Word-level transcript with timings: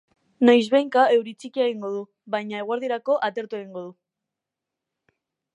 Noizbehinka 0.49 1.03
euri 1.17 1.33
txikia 1.43 1.67
egingo 1.67 1.91
du, 1.97 2.01
baina 2.37 2.63
eguerdirako 2.63 3.21
atertu 3.31 3.61
egingo 3.63 3.85
du. 3.89 5.17